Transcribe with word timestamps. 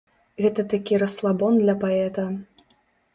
Гэта 0.43 0.63
такі 0.73 0.97
расслабон 1.03 1.59
для 1.65 1.75
паэта. 1.83 2.25